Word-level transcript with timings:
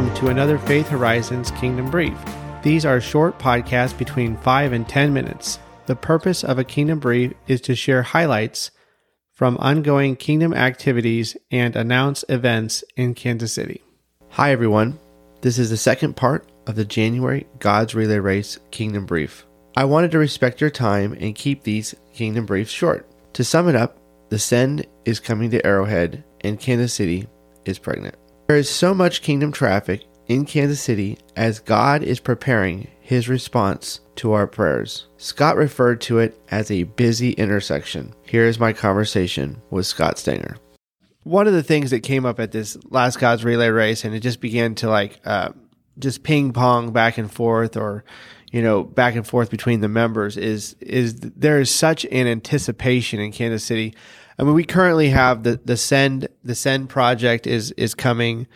Welcome 0.00 0.16
to 0.16 0.28
another 0.28 0.56
Faith 0.56 0.88
Horizons 0.88 1.50
Kingdom 1.50 1.90
Brief. 1.90 2.16
These 2.62 2.86
are 2.86 3.02
short 3.02 3.38
podcasts 3.38 3.96
between 3.98 4.38
5 4.38 4.72
and 4.72 4.88
10 4.88 5.12
minutes. 5.12 5.58
The 5.84 5.94
purpose 5.94 6.42
of 6.42 6.58
a 6.58 6.64
Kingdom 6.64 7.00
Brief 7.00 7.34
is 7.46 7.60
to 7.60 7.74
share 7.74 8.02
highlights 8.02 8.70
from 9.34 9.58
ongoing 9.58 10.16
Kingdom 10.16 10.54
activities 10.54 11.36
and 11.50 11.76
announce 11.76 12.24
events 12.30 12.82
in 12.96 13.14
Kansas 13.14 13.52
City. 13.52 13.82
Hi, 14.30 14.52
everyone. 14.52 14.98
This 15.42 15.58
is 15.58 15.68
the 15.68 15.76
second 15.76 16.16
part 16.16 16.50
of 16.66 16.76
the 16.76 16.86
January 16.86 17.46
God's 17.58 17.94
Relay 17.94 18.20
Race 18.20 18.58
Kingdom 18.70 19.04
Brief. 19.04 19.44
I 19.76 19.84
wanted 19.84 20.12
to 20.12 20.18
respect 20.18 20.62
your 20.62 20.70
time 20.70 21.12
and 21.20 21.34
keep 21.34 21.62
these 21.62 21.94
Kingdom 22.14 22.46
Briefs 22.46 22.72
short. 22.72 23.06
To 23.34 23.44
sum 23.44 23.68
it 23.68 23.76
up, 23.76 23.98
the 24.30 24.38
Send 24.38 24.86
is 25.04 25.20
coming 25.20 25.50
to 25.50 25.66
Arrowhead 25.66 26.24
and 26.40 26.58
Kansas 26.58 26.94
City 26.94 27.28
is 27.66 27.78
pregnant. 27.78 28.14
There 28.50 28.58
is 28.58 28.68
so 28.68 28.94
much 28.94 29.22
kingdom 29.22 29.52
traffic 29.52 30.06
in 30.26 30.44
Kansas 30.44 30.80
City 30.80 31.18
as 31.36 31.60
God 31.60 32.02
is 32.02 32.18
preparing 32.18 32.88
his 33.00 33.28
response 33.28 34.00
to 34.16 34.32
our 34.32 34.48
prayers. 34.48 35.06
Scott 35.18 35.54
referred 35.54 36.00
to 36.00 36.18
it 36.18 36.36
as 36.50 36.68
a 36.68 36.82
busy 36.82 37.30
intersection. 37.34 38.12
Here 38.26 38.46
is 38.46 38.58
my 38.58 38.72
conversation 38.72 39.62
with 39.70 39.86
Scott 39.86 40.18
Stenger. 40.18 40.56
One 41.22 41.46
of 41.46 41.52
the 41.52 41.62
things 41.62 41.92
that 41.92 42.00
came 42.00 42.26
up 42.26 42.40
at 42.40 42.50
this 42.50 42.76
last 42.88 43.20
God's 43.20 43.44
Relay 43.44 43.68
race, 43.68 44.04
and 44.04 44.16
it 44.16 44.18
just 44.18 44.40
began 44.40 44.74
to 44.74 44.90
like 44.90 45.20
uh, 45.24 45.50
just 46.00 46.24
ping 46.24 46.52
pong 46.52 46.92
back 46.92 47.18
and 47.18 47.30
forth, 47.30 47.76
or 47.76 48.02
you 48.50 48.62
know 48.62 48.82
back 48.82 49.14
and 49.14 49.26
forth 49.26 49.50
between 49.50 49.80
the 49.80 49.88
members, 49.88 50.36
is 50.36 50.74
is 50.80 51.14
there 51.20 51.60
is 51.60 51.72
such 51.74 52.04
an 52.06 52.26
anticipation 52.26 53.20
in 53.20 53.32
Kansas 53.32 53.64
City 53.64 53.94
I 54.40 54.42
mean, 54.42 54.54
we 54.54 54.64
currently 54.64 55.10
have 55.10 55.42
the 55.42 55.60
the 55.62 55.76
send 55.76 56.26
the 56.42 56.54
send 56.54 56.88
project 56.88 57.46
is 57.46 57.72
is 57.72 57.94
coming 57.94 58.46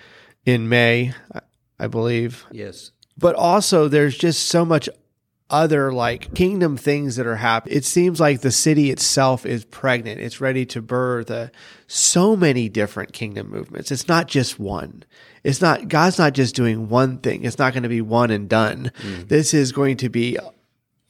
in 0.47 0.71
May, 0.71 1.13
I 1.79 1.89
believe. 1.89 2.47
Yes. 2.51 2.91
But 3.19 3.35
also, 3.35 3.87
there's 3.87 4.17
just 4.17 4.47
so 4.47 4.65
much 4.65 4.89
other 5.55 5.93
like 5.93 6.35
kingdom 6.35 6.77
things 6.77 7.15
that 7.15 7.29
are 7.29 7.37
happening. 7.37 7.77
It 7.77 7.85
seems 7.85 8.19
like 8.19 8.41
the 8.41 8.51
city 8.51 8.91
itself 8.91 9.47
is 9.47 9.65
pregnant. 9.65 10.21
It's 10.21 10.41
ready 10.41 10.67
to 10.67 10.83
birth 10.83 11.31
uh, 11.31 11.49
so 11.87 12.35
many 12.35 12.69
different 12.69 13.13
kingdom 13.13 13.51
movements. 13.51 13.93
It's 13.93 14.09
not 14.09 14.27
just 14.27 14.59
one. 14.59 15.05
It's 15.45 15.61
not 15.61 15.87
God's 15.87 16.19
not 16.19 16.33
just 16.33 16.57
doing 16.57 16.89
one 16.89 17.19
thing. 17.19 17.45
It's 17.45 17.59
not 17.59 17.73
going 17.73 17.85
to 17.85 17.89
be 17.89 18.01
one 18.01 18.33
and 18.33 18.49
done. 18.49 18.91
Mm. 19.01 19.29
This 19.29 19.55
is 19.55 19.71
going 19.71 19.97
to 19.99 20.09
be 20.09 20.37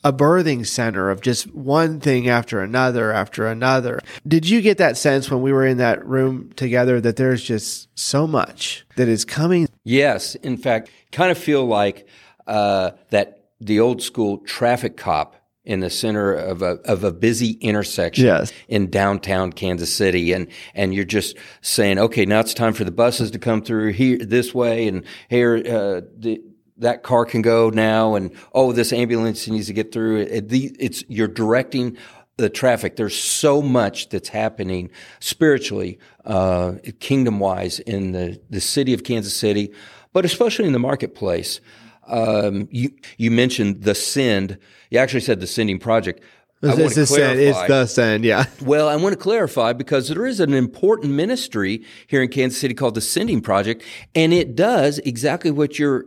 a 0.04 0.12
birthing 0.12 0.66
center 0.66 1.08
of 1.08 1.22
just 1.22 1.52
one 1.54 1.98
thing 1.98 2.28
after 2.28 2.60
another 2.60 3.12
after 3.12 3.46
another. 3.46 4.00
Did 4.28 4.46
you 4.46 4.60
get 4.60 4.76
that 4.76 4.98
sense 4.98 5.30
when 5.30 5.40
we 5.40 5.54
were 5.54 5.64
in 5.66 5.78
that 5.78 6.04
room 6.04 6.52
together 6.56 7.00
that 7.00 7.16
there's 7.16 7.42
just 7.42 7.88
so 7.98 8.26
much 8.26 8.84
that 8.96 9.08
is 9.08 9.24
coming? 9.24 9.68
Yes. 9.84 10.34
In 10.34 10.58
fact, 10.58 10.90
kind 11.12 11.30
of 11.30 11.38
feel 11.38 11.64
like 11.64 12.06
uh, 12.46 12.90
that 13.08 13.43
the 13.60 13.80
old 13.80 14.02
school 14.02 14.38
traffic 14.38 14.96
cop 14.96 15.36
in 15.64 15.80
the 15.80 15.88
center 15.88 16.32
of 16.32 16.60
a 16.60 16.78
of 16.84 17.04
a 17.04 17.12
busy 17.12 17.52
intersection 17.60 18.26
yes. 18.26 18.52
in 18.68 18.90
downtown 18.90 19.52
Kansas 19.52 19.94
City 19.94 20.32
and 20.32 20.46
and 20.74 20.94
you're 20.94 21.04
just 21.04 21.36
saying 21.62 21.98
okay 21.98 22.26
now 22.26 22.40
it's 22.40 22.52
time 22.52 22.74
for 22.74 22.84
the 22.84 22.90
buses 22.90 23.30
to 23.30 23.38
come 23.38 23.62
through 23.62 23.92
here 23.92 24.18
this 24.18 24.54
way 24.54 24.86
and 24.86 25.04
here 25.30 25.56
uh, 25.56 26.02
the 26.18 26.42
that 26.78 27.02
car 27.02 27.24
can 27.24 27.42
go 27.42 27.70
now, 27.70 28.14
and 28.14 28.32
oh, 28.52 28.72
this 28.72 28.92
ambulance 28.92 29.46
needs 29.48 29.66
to 29.68 29.72
get 29.72 29.92
through. 29.92 30.22
It, 30.22 30.46
it's 30.50 31.04
you're 31.08 31.28
directing 31.28 31.96
the 32.36 32.50
traffic. 32.50 32.96
There's 32.96 33.16
so 33.16 33.62
much 33.62 34.08
that's 34.08 34.28
happening 34.28 34.90
spiritually, 35.20 35.98
uh, 36.24 36.74
kingdom 36.98 37.38
wise, 37.38 37.78
in 37.80 38.12
the 38.12 38.40
the 38.50 38.60
city 38.60 38.92
of 38.92 39.04
Kansas 39.04 39.36
City, 39.36 39.72
but 40.12 40.24
especially 40.24 40.66
in 40.66 40.72
the 40.72 40.78
marketplace. 40.78 41.60
Um, 42.06 42.68
you 42.70 42.90
you 43.16 43.30
mentioned 43.30 43.82
the 43.82 43.94
send. 43.94 44.58
You 44.90 44.98
actually 44.98 45.20
said 45.20 45.40
the 45.40 45.46
sending 45.46 45.78
project. 45.78 46.22
It's, 46.62 46.94
the 46.94 47.06
send, 47.06 47.40
it's 47.40 47.60
the 47.66 47.86
send, 47.86 48.24
yeah. 48.24 48.46
Well, 48.62 48.88
I 48.88 48.96
want 48.96 49.12
to 49.12 49.18
clarify 49.18 49.74
because 49.74 50.08
there 50.08 50.24
is 50.24 50.40
an 50.40 50.54
important 50.54 51.12
ministry 51.12 51.84
here 52.06 52.22
in 52.22 52.30
Kansas 52.30 52.58
City 52.58 52.72
called 52.72 52.94
the 52.94 53.02
Sending 53.02 53.42
Project, 53.42 53.82
and 54.14 54.32
it 54.32 54.56
does 54.56 54.98
exactly 55.00 55.50
what 55.50 55.78
you're 55.78 56.06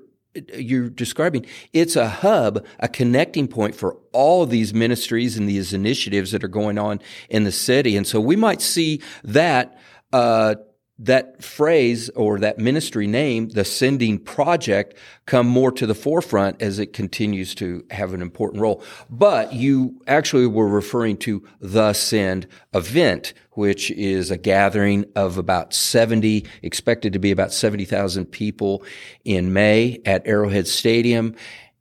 you're 0.56 0.90
describing, 0.90 1.46
it's 1.74 1.96
a 1.96 2.08
hub, 2.08 2.66
a 2.80 2.88
connecting 2.88 3.48
point 3.48 3.76
for 3.76 3.98
all 4.12 4.44
of 4.44 4.50
these 4.50 4.74
ministries 4.74 5.38
and 5.38 5.50
these 5.50 5.74
initiatives 5.74 6.32
that 6.32 6.44
are 6.44 6.50
going 6.50 6.78
on 6.78 7.00
in 7.30 7.44
the 7.44 7.52
city. 7.52 7.98
And 7.98 8.06
so 8.06 8.20
we 8.20 8.36
might 8.36 8.62
see 8.62 9.02
that 9.24 9.80
uh, 10.14 10.56
that 11.00 11.44
phrase 11.44 12.10
or 12.10 12.40
that 12.40 12.58
ministry 12.58 13.06
name, 13.06 13.50
the 13.50 13.64
Sending 13.64 14.18
Project, 14.18 14.98
come 15.26 15.48
more 15.48 15.72
to 15.72 15.86
the 15.86 15.94
forefront 15.94 16.62
as 16.62 16.80
it 16.80 16.94
continues 16.94 17.54
to 17.56 17.86
have 17.92 18.14
an 18.14 18.22
important 18.22 18.62
role. 18.62 18.84
But 19.10 19.54
you 19.54 20.02
actually 20.08 20.48
were 20.48 20.68
referring 20.68 21.18
to 21.18 21.48
the 21.62 21.94
Send 21.94 22.48
event, 22.74 23.34
which 23.52 23.92
is 23.92 24.32
a 24.32 24.38
gathering 24.38 25.06
of 25.16 25.38
about 25.38 25.74
70, 25.74 26.46
expected 26.64 27.14
to 27.14 27.20
be 27.20 27.32
about 27.32 27.54
70,000 27.54 28.26
people 28.26 28.84
in 29.24 29.54
May 29.54 30.02
at 30.06 30.26
Arrowhead 30.26 30.68
Stadium. 30.68 31.36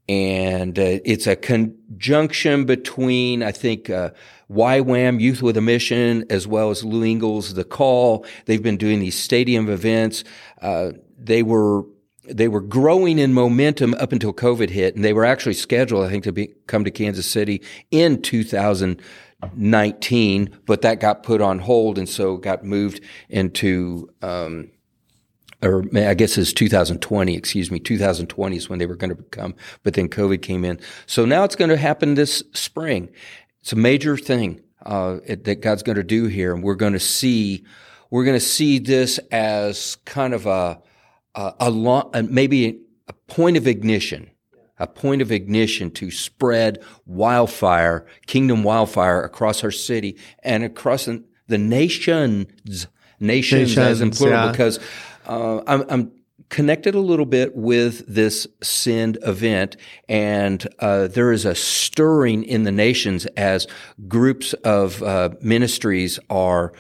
And 0.09 0.78
uh, 0.78 1.00
it's 1.05 1.27
a 1.27 1.34
conjunction 1.34 2.65
between, 2.65 3.43
I 3.43 3.50
think, 3.50 3.91
uh, 3.91 4.11
YWAM, 4.50 5.21
Youth 5.21 5.43
with 5.43 5.56
a 5.56 5.61
Mission, 5.61 6.25
as 6.31 6.47
well 6.47 6.71
as 6.71 6.84
Lou 6.84 7.03
Engle's 7.03 7.55
The 7.55 7.65
Call. 7.65 8.25
They've 8.44 8.62
been 8.62 8.77
doing 8.77 9.00
these 9.00 9.19
stadium 9.19 9.69
events. 9.69 10.22
Uh, 10.62 10.93
they 11.19 11.43
were 11.43 11.83
they 12.28 12.49
were 12.49 12.61
growing 12.61 13.21
in 13.21 13.33
momentum 13.33 13.94
up 13.94 14.11
until 14.12 14.33
COVID 14.33 14.71
hit, 14.71 14.97
and 14.97 15.05
they 15.05 15.12
were 15.12 15.25
actually 15.25 15.55
scheduled, 15.55 16.05
I 16.05 16.11
think, 16.11 16.25
to 16.25 16.33
be, 16.33 16.53
come 16.67 16.83
to 16.84 16.91
Kansas 16.91 17.27
City 17.27 17.62
in 17.93 18.21
2019, 18.21 20.59
but 20.67 20.83
that 20.83 20.99
got 20.99 21.23
put 21.23 21.41
on 21.41 21.61
hold, 21.61 21.99
and 21.99 22.09
so 22.09 22.37
got 22.37 22.65
moved 22.65 23.00
into. 23.28 24.11
Um, 24.23 24.73
or 25.62 25.84
I 25.94 26.15
guess 26.15 26.37
it's 26.37 26.53
2020, 26.53 27.34
excuse 27.34 27.71
me, 27.71 27.78
2020 27.78 28.56
is 28.56 28.69
when 28.69 28.78
they 28.78 28.87
were 28.87 28.97
going 28.97 29.15
to 29.15 29.22
come, 29.25 29.55
but 29.83 29.94
then 29.94 30.09
COVID 30.09 30.43
came 30.43 30.65
in. 30.65 30.78
So 31.06 31.25
now 31.25 31.44
it's 31.44 31.56
going 31.56 31.71
to 31.71 31.77
happen 31.77 32.15
this 32.15 32.43
spring. 32.53 33.09
It's 33.61 33.72
a 33.72 33.77
major 33.77 34.17
thing 34.17 34.61
uh, 34.84 35.19
it, 35.25 35.44
that 35.44 35.62
God's 35.62 35.83
going 35.83 35.97
to 35.97 36.05
do 36.05 36.27
here, 36.27 36.55
and 36.55 36.62
we're 36.62 36.75
going 36.75 36.93
to 36.93 37.00
see 37.00 37.65
we're 38.11 38.25
going 38.25 38.37
to 38.37 38.44
see 38.44 38.78
this 38.78 39.19
as 39.33 39.97
kind 40.05 40.33
of 40.33 40.47
a 40.47 40.81
a, 41.34 41.55
a, 41.61 41.71
long, 41.71 42.11
maybe 42.31 42.81
a 43.09 43.12
point 43.12 43.56
of 43.56 43.67
ignition, 43.67 44.31
a 44.78 44.87
point 44.87 45.23
of 45.23 45.31
ignition 45.31 45.91
to 45.93 46.11
spread 46.11 46.83
wildfire, 47.05 48.06
kingdom 48.27 48.62
wildfire 48.62 49.23
across 49.23 49.62
our 49.62 49.71
city 49.71 50.17
and 50.43 50.65
across 50.65 51.09
the 51.49 51.59
nations, 51.59 52.47
nations, 53.21 53.77
nations 53.77 53.78
as 53.78 54.00
in 54.00 54.11
plural, 54.11 54.47
yeah. 54.47 54.50
because 54.50 54.81
uh, 55.26 55.62
I'm, 55.66 55.84
I'm 55.88 56.12
connected 56.48 56.94
a 56.94 57.00
little 57.00 57.26
bit 57.26 57.56
with 57.56 58.06
this 58.06 58.47
send 58.62 59.19
event 59.22 59.76
and 60.09 60.66
uh, 60.78 61.09
there 61.09 61.32
is 61.32 61.44
a 61.44 61.54
stirring 61.54 62.44
in 62.44 62.62
the 62.62 62.72
nations 62.72 63.26
as 63.37 63.66
groups 64.06 64.53
of 64.53 65.03
uh, 65.03 65.31
ministries 65.41 66.19
are 66.31 66.72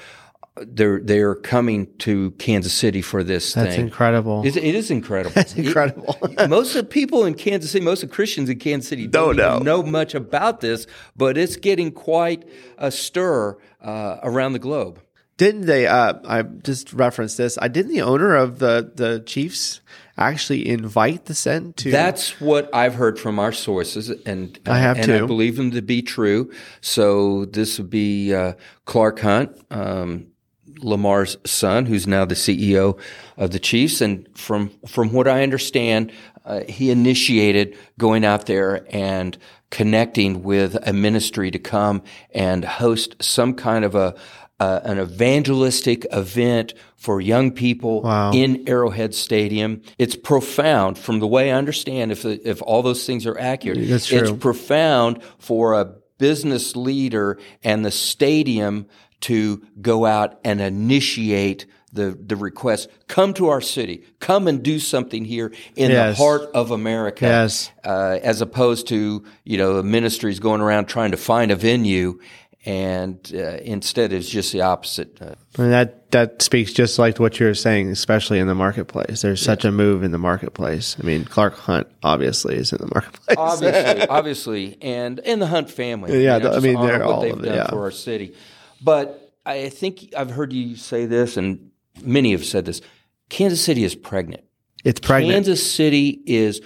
they're 0.58 1.00
they're 1.00 1.34
coming 1.34 1.86
to 1.98 2.30
Kansas 2.32 2.72
City 2.72 3.02
for 3.02 3.22
this 3.22 3.52
That's 3.52 3.76
thing. 3.76 3.86
incredible. 3.86 4.42
It's, 4.44 4.56
it 4.56 4.74
is 4.74 4.90
incredible. 4.90 5.32
That's 5.34 5.54
incredible. 5.54 6.16
It, 6.22 6.48
most 6.48 6.74
of 6.74 6.84
the 6.84 6.88
people 6.88 7.24
in 7.24 7.34
Kansas 7.34 7.70
City, 7.70 7.84
most 7.84 8.02
of 8.02 8.10
Christians 8.10 8.48
in 8.48 8.58
Kansas 8.58 8.88
City 8.88 9.06
don't, 9.06 9.36
don't 9.36 9.64
know. 9.64 9.82
know 9.82 9.82
much 9.82 10.14
about 10.14 10.60
this, 10.60 10.86
but 11.14 11.36
it's 11.36 11.56
getting 11.56 11.92
quite 11.92 12.48
a 12.78 12.90
stir 12.90 13.58
uh, 13.82 14.18
around 14.22 14.54
the 14.54 14.58
globe. 14.58 15.00
Didn't 15.36 15.66
they? 15.66 15.86
Uh, 15.86 16.14
I 16.26 16.42
just 16.42 16.92
referenced 16.92 17.36
this. 17.36 17.58
I 17.60 17.68
didn't 17.68 17.92
the 17.92 18.02
owner 18.02 18.34
of 18.34 18.58
the 18.58 18.90
the 18.94 19.20
Chiefs 19.20 19.80
actually 20.16 20.66
invite 20.68 21.26
the 21.26 21.34
Send 21.34 21.76
to. 21.78 21.90
That's 21.90 22.40
what 22.40 22.74
I've 22.74 22.94
heard 22.94 23.18
from 23.18 23.38
our 23.38 23.52
sources, 23.52 24.08
and 24.08 24.58
I 24.66 24.78
have 24.78 24.96
and 24.96 25.06
too. 25.06 25.24
I 25.24 25.26
believe 25.26 25.56
them 25.56 25.72
to 25.72 25.82
be 25.82 26.00
true. 26.00 26.50
So 26.80 27.44
this 27.46 27.78
would 27.78 27.90
be 27.90 28.34
uh, 28.34 28.54
Clark 28.86 29.18
Hunt, 29.20 29.58
um, 29.70 30.28
Lamar's 30.78 31.36
son, 31.44 31.84
who's 31.84 32.06
now 32.06 32.24
the 32.24 32.34
CEO 32.34 32.98
of 33.36 33.50
the 33.50 33.58
Chiefs, 33.58 34.00
and 34.00 34.26
from 34.36 34.70
from 34.86 35.12
what 35.12 35.28
I 35.28 35.42
understand, 35.42 36.12
uh, 36.46 36.62
he 36.66 36.90
initiated 36.90 37.76
going 37.98 38.24
out 38.24 38.46
there 38.46 38.86
and 38.90 39.36
connecting 39.70 40.42
with 40.42 40.76
a 40.88 40.92
ministry 40.92 41.50
to 41.50 41.58
come 41.58 42.02
and 42.30 42.64
host 42.64 43.16
some 43.20 43.52
kind 43.52 43.84
of 43.84 43.94
a 43.94 44.14
uh, 44.58 44.80
an 44.84 44.98
evangelistic 44.98 46.06
event 46.12 46.74
for 46.96 47.20
young 47.20 47.50
people 47.50 48.02
wow. 48.02 48.32
in 48.32 48.68
Arrowhead 48.68 49.14
Stadium. 49.14 49.82
It's 49.98 50.16
profound 50.16 50.98
from 50.98 51.20
the 51.20 51.26
way 51.26 51.52
I 51.52 51.56
understand, 51.56 52.10
if, 52.12 52.24
if 52.24 52.62
all 52.62 52.82
those 52.82 53.04
things 53.06 53.26
are 53.26 53.38
accurate. 53.38 53.86
That's 53.88 54.06
true. 54.06 54.18
It's 54.18 54.32
profound 54.32 55.22
for 55.38 55.74
a 55.74 55.94
business 56.18 56.74
leader 56.74 57.38
and 57.62 57.84
the 57.84 57.90
stadium 57.90 58.86
to 59.20 59.62
go 59.80 60.06
out 60.06 60.38
and 60.44 60.60
initiate 60.60 61.66
the 61.92 62.16
the 62.20 62.36
request, 62.36 62.88
come 63.08 63.32
to 63.34 63.48
our 63.48 63.60
city, 63.60 64.04
come 64.20 64.46
and 64.48 64.62
do 64.62 64.78
something 64.78 65.24
here 65.24 65.52
in 65.76 65.90
Yes. 65.90 66.16
the 66.16 66.22
heart 66.22 66.42
of 66.54 66.70
America, 66.70 67.24
Yes. 67.24 67.70
uh, 67.84 68.18
as 68.22 68.40
opposed 68.40 68.88
to 68.88 69.24
you 69.44 69.56
know 69.58 69.82
ministries 69.82 70.38
going 70.38 70.60
around 70.60 70.86
trying 70.86 71.12
to 71.12 71.16
find 71.16 71.50
a 71.50 71.56
venue, 71.56 72.18
and 72.66 73.30
uh, 73.32 73.58
instead 73.62 74.12
it's 74.12 74.28
just 74.28 74.52
the 74.52 74.60
opposite. 74.60 75.22
Uh, 75.22 75.36
And 75.56 75.72
that 75.72 76.10
that 76.10 76.42
speaks 76.42 76.72
just 76.72 76.98
like 76.98 77.20
what 77.20 77.38
you're 77.38 77.54
saying, 77.54 77.88
especially 77.90 78.40
in 78.40 78.48
the 78.48 78.54
marketplace. 78.54 79.22
There's 79.22 79.40
such 79.40 79.64
a 79.64 79.70
move 79.70 80.02
in 80.02 80.10
the 80.10 80.18
marketplace. 80.18 80.96
I 81.00 81.06
mean, 81.06 81.24
Clark 81.24 81.56
Hunt 81.56 81.86
obviously 82.02 82.56
is 82.56 82.72
in 82.72 82.78
the 82.78 82.90
marketplace. 82.92 83.36
obviously, 83.38 84.08
obviously, 84.08 84.78
and 84.82 85.20
in 85.20 85.38
the 85.38 85.46
Hunt 85.46 85.70
family. 85.70 86.22
Yeah, 86.24 86.38
you 86.38 86.42
know, 86.42 86.52
I 86.52 86.58
mean, 86.58 86.80
they're 86.80 86.98
what 86.98 87.02
all 87.02 87.20
they've 87.22 87.40
done 87.40 87.54
yeah. 87.54 87.70
for 87.70 87.84
our 87.84 87.90
city. 87.92 88.34
But 88.82 89.32
I 89.46 89.68
think 89.68 90.12
I've 90.16 90.30
heard 90.30 90.52
you 90.52 90.76
say 90.76 91.06
this, 91.06 91.36
and 91.36 91.70
many 92.02 92.32
have 92.32 92.44
said 92.44 92.64
this. 92.64 92.80
Kansas 93.28 93.62
City 93.62 93.84
is 93.84 93.94
pregnant. 93.94 94.42
It's 94.84 95.00
pregnant. 95.00 95.34
Kansas 95.34 95.72
City 95.72 96.20
is 96.26 96.60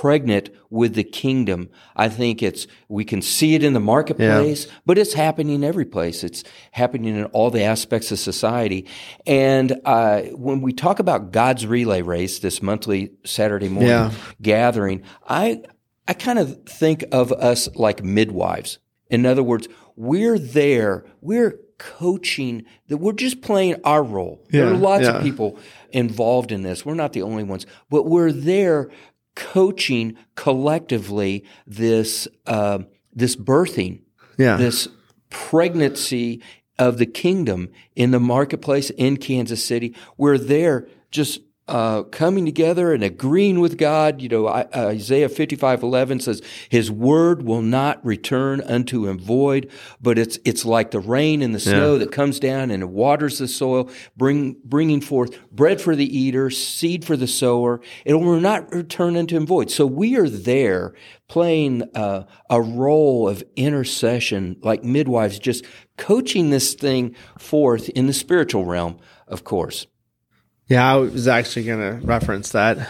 pregnant 0.00 0.50
with 0.68 0.94
the 0.94 1.02
kingdom. 1.02 1.70
I 1.96 2.10
think 2.10 2.42
it's 2.42 2.66
we 2.88 3.02
can 3.02 3.22
see 3.22 3.54
it 3.54 3.64
in 3.64 3.72
the 3.72 3.80
marketplace, 3.80 4.66
but 4.84 4.98
it's 4.98 5.14
happening 5.14 5.64
every 5.64 5.86
place. 5.86 6.22
It's 6.22 6.44
happening 6.72 7.16
in 7.16 7.24
all 7.26 7.50
the 7.50 7.62
aspects 7.62 8.12
of 8.12 8.18
society. 8.18 8.86
And 9.26 9.80
uh, 9.86 10.20
when 10.34 10.60
we 10.60 10.74
talk 10.74 10.98
about 10.98 11.32
God's 11.32 11.66
relay 11.66 12.02
race, 12.02 12.40
this 12.40 12.60
monthly 12.60 13.12
Saturday 13.24 13.70
morning 13.70 13.88
Yeah. 13.88 14.12
gathering, 14.42 15.02
I 15.26 15.62
I 16.06 16.12
kind 16.12 16.38
of 16.38 16.64
think 16.64 17.02
of 17.10 17.32
us 17.32 17.66
like 17.74 18.04
midwives. 18.04 18.78
In 19.08 19.24
other 19.24 19.42
words, 19.42 19.66
we're 19.96 20.38
there, 20.38 21.06
we're 21.22 21.58
coaching 21.78 22.64
that 22.88 22.98
we're 22.98 23.12
just 23.12 23.40
playing 23.40 23.76
our 23.84 24.02
role. 24.02 24.44
there 24.50 24.66
are 24.68 24.76
lots 24.76 25.04
yeah. 25.04 25.16
of 25.16 25.22
people 25.22 25.58
involved 25.90 26.52
in 26.52 26.62
this. 26.62 26.84
We're 26.84 26.94
not 26.94 27.12
the 27.12 27.22
only 27.22 27.44
ones, 27.44 27.66
but 27.88 28.04
we're 28.06 28.32
there 28.32 28.90
coaching 29.36 30.16
collectively 30.34 31.44
this 31.66 32.26
uh, 32.46 32.80
this 33.14 33.36
birthing, 33.36 34.00
yeah. 34.36 34.56
this 34.56 34.88
pregnancy 35.30 36.42
of 36.78 36.98
the 36.98 37.06
kingdom 37.06 37.70
in 37.94 38.10
the 38.10 38.20
marketplace 38.20 38.90
in 38.90 39.16
Kansas 39.16 39.64
City. 39.64 39.94
We're 40.16 40.38
there 40.38 40.88
just 41.10 41.40
uh, 41.68 42.04
coming 42.04 42.44
together 42.44 42.92
and 42.92 43.02
agreeing 43.02 43.58
with 43.58 43.76
God. 43.76 44.20
You 44.20 44.28
know, 44.28 44.46
I, 44.46 44.62
uh, 44.72 44.88
Isaiah 44.88 45.28
55, 45.28 45.82
11 45.82 46.20
says, 46.20 46.40
His 46.68 46.90
word 46.90 47.42
will 47.42 47.62
not 47.62 48.04
return 48.04 48.60
unto 48.60 49.06
him 49.06 49.18
void, 49.18 49.70
but 50.00 50.18
it's, 50.18 50.38
it's 50.44 50.64
like 50.64 50.92
the 50.92 51.00
rain 51.00 51.42
and 51.42 51.54
the 51.54 51.60
snow 51.60 51.98
that 51.98 52.12
comes 52.12 52.38
down 52.38 52.70
and 52.70 52.82
it 52.82 52.88
waters 52.88 53.38
the 53.38 53.48
soil, 53.48 53.90
bring, 54.16 54.56
bringing 54.64 55.00
forth 55.00 55.36
bread 55.50 55.80
for 55.80 55.96
the 55.96 56.18
eater, 56.18 56.50
seed 56.50 57.04
for 57.04 57.16
the 57.16 57.26
sower. 57.26 57.80
It 58.04 58.14
will 58.14 58.40
not 58.40 58.72
return 58.72 59.16
unto 59.16 59.36
him 59.36 59.46
void. 59.46 59.70
So 59.70 59.86
we 59.86 60.16
are 60.16 60.28
there 60.28 60.94
playing 61.28 61.82
uh, 61.94 62.24
a 62.48 62.60
role 62.60 63.28
of 63.28 63.42
intercession, 63.56 64.56
like 64.62 64.84
midwives, 64.84 65.40
just 65.40 65.64
coaching 65.96 66.50
this 66.50 66.74
thing 66.74 67.16
forth 67.38 67.88
in 67.90 68.06
the 68.06 68.12
spiritual 68.12 68.64
realm, 68.64 68.98
of 69.26 69.42
course. 69.42 69.86
Yeah, 70.68 70.92
I 70.92 70.96
was 70.96 71.28
actually 71.28 71.64
going 71.66 72.00
to 72.00 72.06
reference 72.06 72.52
that. 72.52 72.88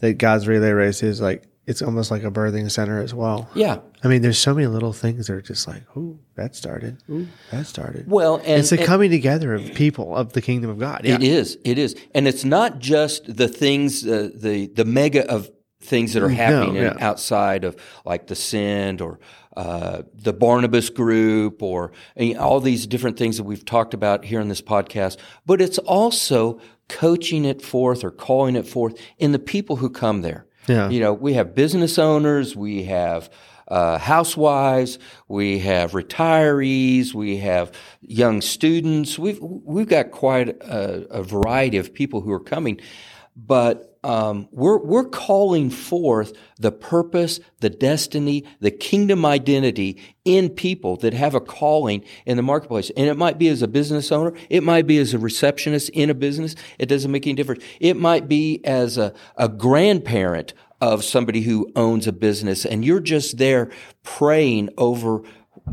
That 0.00 0.18
God's 0.18 0.46
relay 0.46 0.72
race 0.72 1.02
is 1.02 1.22
like 1.22 1.48
it's 1.66 1.82
almost 1.82 2.10
like 2.10 2.22
a 2.22 2.30
birthing 2.30 2.70
center 2.70 3.02
as 3.02 3.12
well. 3.12 3.48
Yeah. 3.54 3.80
I 4.04 4.08
mean, 4.08 4.22
there's 4.22 4.38
so 4.38 4.54
many 4.54 4.68
little 4.68 4.92
things 4.92 5.26
that 5.26 5.32
are 5.34 5.42
just 5.42 5.66
like, 5.66 5.82
ooh, 5.96 6.18
that 6.36 6.54
started. 6.54 6.98
Ooh, 7.10 7.26
that 7.50 7.66
started. 7.66 8.08
Well, 8.08 8.36
and, 8.36 8.60
it's 8.60 8.70
the 8.70 8.78
and 8.78 8.86
coming 8.86 9.10
together 9.10 9.54
of 9.54 9.74
people 9.74 10.14
of 10.14 10.32
the 10.32 10.40
kingdom 10.40 10.70
of 10.70 10.78
God. 10.78 11.00
Yeah. 11.04 11.16
it 11.16 11.22
is, 11.24 11.58
it 11.64 11.78
is, 11.78 11.96
and 12.14 12.28
it's 12.28 12.44
not 12.44 12.78
just 12.78 13.34
the 13.34 13.48
things, 13.48 14.06
uh, 14.06 14.30
the 14.32 14.68
the 14.68 14.84
mega 14.84 15.28
of 15.28 15.50
things 15.80 16.12
that 16.12 16.22
are 16.22 16.28
happening 16.28 16.76
in- 16.76 16.82
yeah. 16.84 16.96
outside 17.00 17.64
of 17.64 17.76
like 18.04 18.28
the 18.28 18.36
Send 18.36 19.00
or 19.00 19.18
uh, 19.56 20.02
the 20.14 20.32
Barnabas 20.32 20.90
Group 20.90 21.62
or 21.62 21.92
all 22.38 22.60
these 22.60 22.86
different 22.86 23.16
things 23.18 23.38
that 23.38 23.44
we've 23.44 23.64
talked 23.64 23.94
about 23.94 24.24
here 24.24 24.40
in 24.40 24.48
this 24.48 24.62
podcast. 24.62 25.16
But 25.46 25.62
it's 25.62 25.78
also 25.78 26.60
coaching 26.88 27.44
it 27.44 27.62
forth 27.62 28.04
or 28.04 28.10
calling 28.10 28.54
it 28.54 28.66
forth 28.66 29.00
in 29.18 29.32
the 29.32 29.38
people 29.38 29.76
who 29.76 29.90
come 29.90 30.20
there. 30.22 30.46
Yeah. 30.68 30.90
You 30.90 31.00
know, 31.00 31.12
we 31.12 31.34
have 31.34 31.54
business 31.54 31.98
owners, 31.98 32.54
we 32.54 32.84
have 32.84 33.30
uh, 33.68 33.98
housewives, 33.98 34.98
we 35.28 35.58
have 35.60 35.92
retirees, 35.92 37.14
we 37.14 37.38
have 37.38 37.72
young 38.00 38.40
students. 38.40 39.18
We've 39.18 39.38
we've 39.40 39.88
got 39.88 40.10
quite 40.10 40.48
a, 40.48 41.06
a 41.10 41.22
variety 41.22 41.78
of 41.78 41.92
people 41.94 42.20
who 42.20 42.32
are 42.32 42.40
coming, 42.40 42.80
but 43.36 43.95
um, 44.06 44.48
we're 44.52 44.78
we're 44.78 45.08
calling 45.08 45.68
forth 45.68 46.32
the 46.60 46.70
purpose, 46.70 47.40
the 47.58 47.68
destiny, 47.68 48.44
the 48.60 48.70
kingdom 48.70 49.26
identity 49.26 50.00
in 50.24 50.48
people 50.48 50.96
that 50.98 51.12
have 51.12 51.34
a 51.34 51.40
calling 51.40 52.04
in 52.24 52.36
the 52.36 52.42
marketplace. 52.42 52.92
And 52.96 53.08
it 53.08 53.16
might 53.16 53.36
be 53.36 53.48
as 53.48 53.62
a 53.62 53.68
business 53.68 54.12
owner, 54.12 54.32
it 54.48 54.62
might 54.62 54.86
be 54.86 54.98
as 54.98 55.12
a 55.12 55.18
receptionist 55.18 55.88
in 55.88 56.08
a 56.08 56.14
business. 56.14 56.54
It 56.78 56.86
doesn't 56.86 57.10
make 57.10 57.26
any 57.26 57.34
difference. 57.34 57.64
It 57.80 57.96
might 57.96 58.28
be 58.28 58.64
as 58.64 58.96
a, 58.96 59.12
a 59.36 59.48
grandparent 59.48 60.54
of 60.80 61.02
somebody 61.02 61.40
who 61.40 61.72
owns 61.74 62.06
a 62.06 62.12
business, 62.12 62.64
and 62.64 62.84
you're 62.84 63.00
just 63.00 63.38
there 63.38 63.72
praying 64.04 64.70
over 64.78 65.22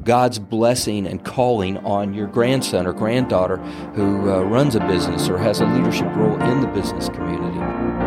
God's 0.03 0.39
blessing 0.39 1.05
and 1.05 1.23
calling 1.23 1.77
on 1.79 2.15
your 2.15 2.25
grandson 2.25 2.87
or 2.87 2.93
granddaughter 2.93 3.57
who 3.93 4.31
uh, 4.31 4.41
runs 4.41 4.73
a 4.73 4.79
business 4.79 5.29
or 5.29 5.37
has 5.37 5.61
a 5.61 5.65
leadership 5.67 6.07
role 6.15 6.41
in 6.41 6.61
the 6.61 6.67
business 6.67 7.09
community. 7.09 8.02